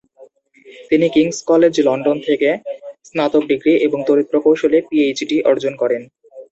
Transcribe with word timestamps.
তিনি 0.89 1.07
King's 1.15 1.37
College 1.49 1.73
London 1.87 2.17
থেকে 2.27 2.49
স্নাতক 3.07 3.43
ডিগ্রি 3.51 3.73
এবং 3.85 3.99
তড়িৎ 4.07 4.27
প্রকৌশলে 4.31 4.77
পিএইচডি 4.87 5.37
অর্জন 5.49 5.73
করেন। 5.81 6.01